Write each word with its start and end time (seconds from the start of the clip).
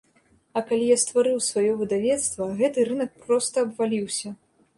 А 0.59 0.61
калі 0.69 0.87
я 0.91 0.95
стварыў 1.03 1.37
сваё 1.49 1.75
выдавецтва, 1.81 2.49
гэты 2.63 2.87
рынак 2.89 3.11
проста 3.27 3.55
абваліўся. 3.69 4.27